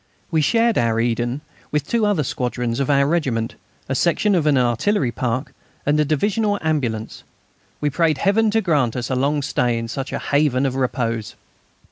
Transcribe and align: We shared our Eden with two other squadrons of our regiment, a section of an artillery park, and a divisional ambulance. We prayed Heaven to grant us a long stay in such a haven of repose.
We 0.31 0.41
shared 0.41 0.79
our 0.79 0.99
Eden 0.99 1.41
with 1.71 1.87
two 1.87 2.07
other 2.07 2.23
squadrons 2.23 2.79
of 2.79 2.89
our 2.89 3.05
regiment, 3.05 3.53
a 3.87 3.93
section 3.93 4.33
of 4.33 4.47
an 4.47 4.57
artillery 4.57 5.11
park, 5.11 5.53
and 5.85 5.99
a 5.99 6.03
divisional 6.05 6.57
ambulance. 6.63 7.21
We 7.81 7.91
prayed 7.91 8.17
Heaven 8.17 8.49
to 8.49 8.61
grant 8.61 8.95
us 8.95 9.11
a 9.11 9.15
long 9.15 9.43
stay 9.43 9.77
in 9.77 9.87
such 9.87 10.11
a 10.11 10.17
haven 10.17 10.65
of 10.65 10.75
repose. 10.75 11.35